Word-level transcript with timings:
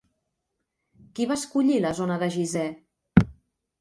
Qui 1.19 1.27
va 1.31 1.37
escollir 1.41 1.77
la 1.85 1.93
zona 2.01 2.19
de 2.25 2.31
Gizeh? 2.37 2.67